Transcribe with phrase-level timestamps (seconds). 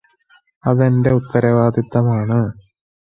[0.63, 2.39] അതെന്റ ഉത്തരവാദിത്തമാണ്.